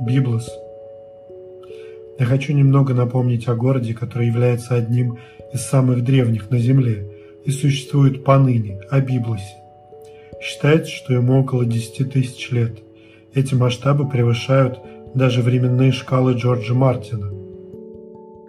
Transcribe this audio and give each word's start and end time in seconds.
Библос. 0.00 0.48
Я 2.20 2.26
хочу 2.26 2.52
немного 2.52 2.94
напомнить 2.94 3.48
о 3.48 3.56
городе, 3.56 3.94
который 3.94 4.28
является 4.28 4.76
одним 4.76 5.18
из 5.52 5.62
самых 5.62 6.04
древних 6.04 6.50
на 6.50 6.58
Земле 6.58 7.08
и 7.44 7.50
существует 7.50 8.22
поныне, 8.22 8.80
о 8.90 9.00
Библосе. 9.00 9.56
Считается, 10.40 10.92
что 10.92 11.14
ему 11.14 11.40
около 11.40 11.64
10 11.64 12.12
тысяч 12.12 12.50
лет. 12.52 12.78
Эти 13.34 13.54
масштабы 13.54 14.08
превышают 14.08 14.78
даже 15.14 15.42
временные 15.42 15.90
шкалы 15.90 16.34
Джорджа 16.34 16.74
Мартина. 16.74 17.37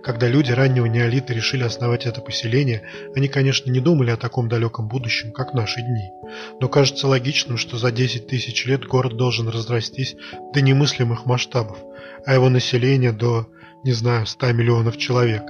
Когда 0.04 0.28
люди 0.28 0.52
раннего 0.52 0.86
неолита 0.86 1.34
решили 1.34 1.64
основать 1.64 2.06
это 2.06 2.22
поселение, 2.22 2.84
они, 3.16 3.28
конечно, 3.28 3.70
не 3.70 3.80
думали 3.80 4.12
о 4.12 4.18
таком 4.18 4.48
далеком 4.48 4.88
будущем, 4.88 5.32
как 5.32 5.54
наши 5.54 5.82
дни. 5.82 6.12
Но 6.62 6.70
кажется 6.70 7.08
логичным, 7.08 7.58
что 7.58 7.78
за 7.78 7.92
10 7.92 8.28
тысяч 8.28 8.66
лет 8.66 8.86
город 8.86 9.18
должен 9.18 9.50
разрастись 9.50 10.16
до 10.54 10.62
немыслимых 10.62 11.26
масштабов, 11.26 11.80
а 12.26 12.34
его 12.34 12.50
население 12.50 13.12
до, 13.12 13.48
не 13.84 13.92
знаю, 13.92 14.26
100 14.26 14.54
миллионов 14.54 14.98
человек. 14.98 15.44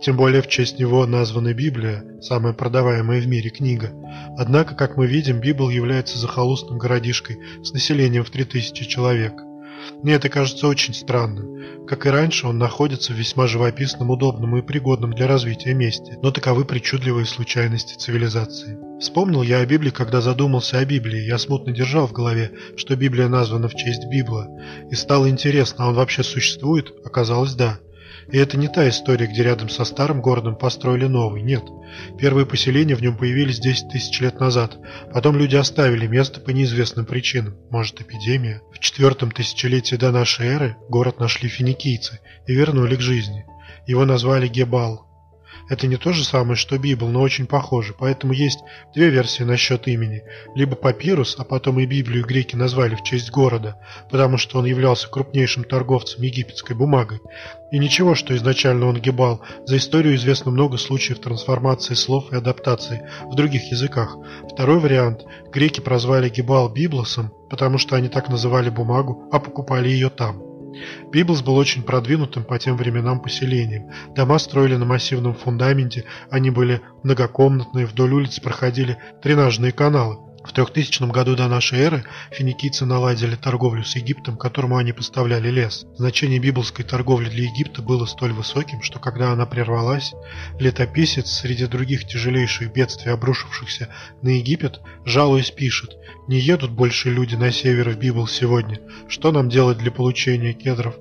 Тем 0.00 0.16
более 0.16 0.42
в 0.42 0.48
честь 0.48 0.78
него 0.78 1.06
названа 1.06 1.54
Библия, 1.54 2.04
самая 2.20 2.52
продаваемая 2.52 3.20
в 3.20 3.26
мире 3.26 3.50
книга. 3.50 3.90
Однако, 4.36 4.74
как 4.74 4.96
мы 4.96 5.06
видим, 5.06 5.40
Библ 5.40 5.70
является 5.70 6.18
захолустным 6.18 6.78
городишкой 6.78 7.38
с 7.62 7.72
населением 7.72 8.24
в 8.24 8.30
3000 8.30 8.84
человек– 8.84 9.34
мне 10.02 10.14
это 10.14 10.28
кажется 10.28 10.66
очень 10.66 10.94
странным. 10.94 11.86
Как 11.86 12.06
и 12.06 12.10
раньше, 12.10 12.46
он 12.46 12.58
находится 12.58 13.12
в 13.12 13.16
весьма 13.16 13.46
живописном, 13.46 14.10
удобном 14.10 14.56
и 14.56 14.62
пригодном 14.62 15.12
для 15.12 15.26
развития 15.26 15.74
месте, 15.74 16.18
но 16.22 16.30
таковы 16.30 16.64
причудливые 16.64 17.26
случайности 17.26 17.94
цивилизации. 17.94 18.78
Вспомнил 19.00 19.42
я 19.42 19.58
о 19.58 19.66
Библии, 19.66 19.90
когда 19.90 20.20
задумался 20.20 20.78
о 20.78 20.84
Библии. 20.84 21.26
Я 21.26 21.38
смутно 21.38 21.72
держал 21.72 22.06
в 22.06 22.12
голове, 22.12 22.52
что 22.76 22.96
Библия 22.96 23.28
названа 23.28 23.68
в 23.68 23.74
честь 23.74 24.08
Библа. 24.08 24.48
И 24.90 24.94
стало 24.94 25.28
интересно, 25.28 25.84
а 25.84 25.88
он 25.88 25.94
вообще 25.94 26.22
существует? 26.22 26.92
Оказалось, 27.04 27.54
да. 27.54 27.78
И 28.30 28.38
это 28.38 28.56
не 28.56 28.68
та 28.68 28.88
история, 28.88 29.26
где 29.26 29.42
рядом 29.42 29.68
со 29.68 29.84
старым 29.84 30.20
городом 30.20 30.56
построили 30.56 31.06
новый, 31.06 31.42
нет. 31.42 31.64
Первые 32.18 32.46
поселения 32.46 32.94
в 32.94 33.02
нем 33.02 33.16
появились 33.16 33.58
10 33.58 33.90
тысяч 33.90 34.20
лет 34.20 34.40
назад. 34.40 34.78
Потом 35.12 35.36
люди 35.36 35.56
оставили 35.56 36.06
место 36.06 36.40
по 36.40 36.50
неизвестным 36.50 37.06
причинам. 37.06 37.56
Может, 37.70 38.00
эпидемия? 38.00 38.62
В 38.72 38.78
четвертом 38.78 39.30
тысячелетии 39.30 39.96
до 39.96 40.10
нашей 40.10 40.46
эры 40.46 40.76
город 40.88 41.20
нашли 41.20 41.48
финикийцы 41.48 42.20
и 42.46 42.54
вернули 42.54 42.96
к 42.96 43.00
жизни. 43.00 43.44
Его 43.86 44.04
назвали 44.04 44.48
Гебал. 44.48 45.11
Это 45.68 45.86
не 45.86 45.96
то 45.96 46.12
же 46.12 46.24
самое, 46.24 46.56
что 46.56 46.78
Библ, 46.78 47.08
но 47.08 47.20
очень 47.20 47.46
похоже, 47.46 47.94
поэтому 47.98 48.32
есть 48.32 48.60
две 48.94 49.10
версии 49.10 49.42
насчет 49.42 49.88
имени. 49.88 50.22
Либо 50.54 50.76
Папирус, 50.76 51.36
а 51.38 51.44
потом 51.44 51.80
и 51.80 51.86
Библию 51.86 52.26
греки 52.26 52.56
назвали 52.56 52.94
в 52.94 53.02
честь 53.02 53.30
города, 53.30 53.76
потому 54.10 54.38
что 54.38 54.58
он 54.58 54.64
являлся 54.64 55.08
крупнейшим 55.08 55.64
торговцем 55.64 56.22
египетской 56.22 56.74
бумагой. 56.74 57.20
И 57.70 57.78
ничего, 57.78 58.14
что 58.14 58.36
изначально 58.36 58.86
он 58.86 59.00
Гебал. 59.00 59.40
За 59.64 59.78
историю 59.78 60.14
известно 60.16 60.50
много 60.50 60.76
случаев 60.76 61.20
трансформации 61.20 61.94
слов 61.94 62.30
и 62.32 62.36
адаптации 62.36 63.08
в 63.24 63.34
других 63.34 63.70
языках. 63.70 64.16
Второй 64.50 64.78
вариант. 64.78 65.24
Греки 65.50 65.80
прозвали 65.80 66.28
Гебал 66.28 66.68
Библосом, 66.68 67.32
потому 67.48 67.78
что 67.78 67.96
они 67.96 68.08
так 68.08 68.28
называли 68.28 68.68
бумагу, 68.68 69.28
а 69.32 69.38
покупали 69.38 69.88
ее 69.88 70.10
там. 70.10 70.51
Библос 71.10 71.42
был 71.42 71.56
очень 71.56 71.82
продвинутым 71.82 72.44
по 72.44 72.58
тем 72.58 72.76
временам 72.76 73.20
поселением. 73.20 73.90
Дома 74.14 74.38
строили 74.38 74.76
на 74.76 74.84
массивном 74.84 75.34
фундаменте, 75.34 76.04
они 76.30 76.50
были 76.50 76.80
многокомнатные, 77.02 77.86
вдоль 77.86 78.12
улиц 78.12 78.40
проходили 78.40 78.98
тренажные 79.22 79.72
каналы. 79.72 80.31
В 80.44 80.52
3000 80.52 81.10
году 81.10 81.36
до 81.36 81.46
нашей 81.46 81.78
эры 81.80 82.04
финикийцы 82.30 82.84
наладили 82.84 83.36
торговлю 83.36 83.84
с 83.84 83.94
Египтом, 83.94 84.36
которому 84.36 84.76
они 84.76 84.92
поставляли 84.92 85.48
лес. 85.50 85.86
Значение 85.96 86.40
библейской 86.40 86.82
торговли 86.82 87.28
для 87.28 87.44
Египта 87.44 87.80
было 87.80 88.06
столь 88.06 88.32
высоким, 88.32 88.82
что 88.82 88.98
когда 88.98 89.32
она 89.32 89.46
прервалась, 89.46 90.12
летописец 90.58 91.30
среди 91.30 91.66
других 91.66 92.06
тяжелейших 92.06 92.72
бедствий, 92.72 93.12
обрушившихся 93.12 93.88
на 94.20 94.30
Египет, 94.30 94.80
жалуясь 95.04 95.50
пишет 95.50 95.96
«Не 96.26 96.38
едут 96.38 96.72
больше 96.72 97.10
люди 97.10 97.36
на 97.36 97.52
север 97.52 97.90
в 97.90 97.98
Библ 97.98 98.26
сегодня. 98.26 98.80
Что 99.08 99.30
нам 99.30 99.48
делать 99.48 99.78
для 99.78 99.92
получения 99.92 100.52
кедров?» 100.52 100.96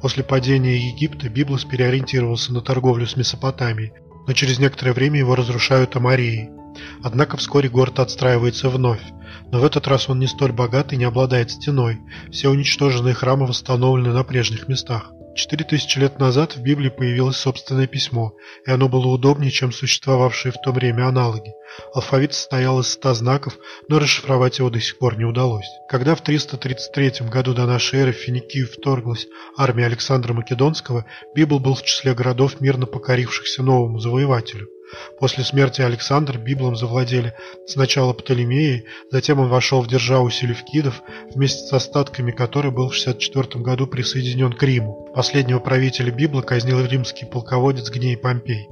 После 0.00 0.22
падения 0.22 0.76
Египта 0.76 1.28
Библос 1.28 1.64
переориентировался 1.64 2.52
на 2.52 2.60
торговлю 2.60 3.06
с 3.06 3.16
Месопотамией, 3.16 3.92
но 4.26 4.32
через 4.32 4.58
некоторое 4.58 4.92
время 4.92 5.18
его 5.20 5.34
разрушают 5.34 5.96
амарии. 5.96 6.57
Однако 7.02 7.36
вскоре 7.36 7.68
город 7.68 7.98
отстраивается 7.98 8.68
вновь, 8.68 9.02
но 9.50 9.60
в 9.60 9.64
этот 9.64 9.86
раз 9.86 10.08
он 10.08 10.18
не 10.18 10.26
столь 10.26 10.52
богат 10.52 10.92
и 10.92 10.96
не 10.96 11.04
обладает 11.04 11.50
стеной. 11.50 11.98
Все 12.30 12.48
уничтоженные 12.50 13.14
храмы 13.14 13.46
восстановлены 13.46 14.12
на 14.12 14.24
прежних 14.24 14.68
местах. 14.68 15.12
Четыре 15.38 15.64
тысячи 15.64 16.00
лет 16.00 16.18
назад 16.18 16.56
в 16.56 16.62
Библии 16.62 16.88
появилось 16.88 17.36
собственное 17.36 17.86
письмо, 17.86 18.32
и 18.66 18.72
оно 18.72 18.88
было 18.88 19.06
удобнее, 19.06 19.52
чем 19.52 19.70
существовавшие 19.70 20.50
в 20.50 20.60
то 20.60 20.72
время 20.72 21.06
аналоги. 21.06 21.52
Алфавит 21.94 22.34
состоял 22.34 22.80
из 22.80 22.88
ста 22.88 23.14
знаков, 23.14 23.56
но 23.88 24.00
расшифровать 24.00 24.58
его 24.58 24.68
до 24.68 24.80
сих 24.80 24.98
пор 24.98 25.16
не 25.16 25.24
удалось. 25.24 25.68
Когда 25.88 26.16
в 26.16 26.22
333 26.22 27.28
году 27.30 27.54
до 27.54 27.66
нашей 27.66 28.00
эры 28.00 28.12
в 28.12 28.16
Финикию 28.16 28.66
вторглась 28.66 29.28
армия 29.56 29.86
Александра 29.86 30.32
Македонского, 30.32 31.04
Библ 31.36 31.60
был 31.60 31.74
в 31.74 31.84
числе 31.84 32.14
городов, 32.14 32.60
мирно 32.60 32.86
покорившихся 32.86 33.62
новому 33.62 34.00
завоевателю. 34.00 34.66
После 35.18 35.44
смерти 35.44 35.82
Александра 35.82 36.38
Библом 36.38 36.76
завладели 36.76 37.34
сначала 37.66 38.12
Птолемеи, 38.12 38.84
затем 39.10 39.40
он 39.40 39.48
вошел 39.48 39.82
в 39.82 39.88
державу 39.88 40.30
селевкидов, 40.30 41.02
вместе 41.34 41.66
с 41.66 41.72
остатками 41.72 42.30
которой 42.30 42.72
был 42.72 42.88
в 42.88 42.94
64 42.94 43.62
году 43.62 43.86
присоединен 43.86 44.52
к 44.52 44.62
Риму. 44.62 45.10
Последнего 45.14 45.58
правителя 45.58 46.12
Библа 46.12 46.42
казнил 46.42 46.84
римский 46.84 47.26
полководец 47.26 47.90
Гней 47.90 48.16
Помпей. 48.16 48.68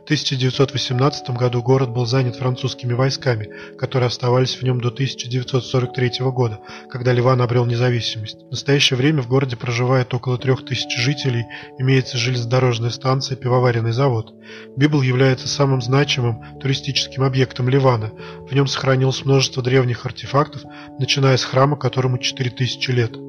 В 0.00 0.04
1918 0.04 1.30
году 1.30 1.62
город 1.62 1.90
был 1.90 2.06
занят 2.06 2.36
французскими 2.36 2.92
войсками, 2.94 3.48
которые 3.76 4.06
оставались 4.06 4.56
в 4.56 4.62
нем 4.62 4.80
до 4.80 4.88
1943 4.88 6.12
года, 6.30 6.60
когда 6.90 7.12
Ливан 7.12 7.42
обрел 7.42 7.66
независимость. 7.66 8.38
В 8.46 8.50
настоящее 8.50 8.96
время 8.96 9.22
в 9.22 9.28
городе 9.28 9.56
проживает 9.56 10.12
около 10.14 10.38
3000 10.38 10.98
жителей, 11.00 11.44
имеется 11.78 12.18
железнодорожная 12.18 12.90
станция, 12.90 13.36
пивоваренный 13.36 13.92
завод. 13.92 14.32
Библ 14.76 15.02
является 15.02 15.48
самым 15.48 15.82
значимым 15.82 16.42
туристическим 16.60 17.22
объектом 17.22 17.68
Ливана. 17.68 18.12
В 18.48 18.54
нем 18.54 18.66
сохранилось 18.66 19.24
множество 19.24 19.62
древних 19.62 20.06
артефактов, 20.06 20.62
начиная 20.98 21.36
с 21.36 21.44
храма, 21.44 21.76
которому 21.76 22.18
4000 22.18 22.90
лет. 22.90 23.27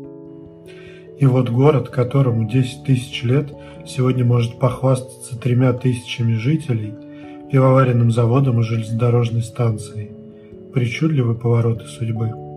И 1.19 1.25
вот 1.25 1.50
город, 1.50 1.90
которому 1.90 2.47
10 2.47 2.85
тысяч 2.85 3.24
лет, 3.24 3.52
сегодня 3.85 4.24
может 4.24 4.57
похвастаться 4.57 5.38
тремя 5.38 5.74
тысячами 5.74 6.34
жителей, 6.34 6.94
пивоваренным 7.52 8.09
заводом 8.09 8.62
и 8.62 8.63
железнодорожной 8.63 9.44
станцией. 9.44 10.12
Причудливые 10.74 11.38
повороты 11.38 11.85
судьбы. 11.88 12.48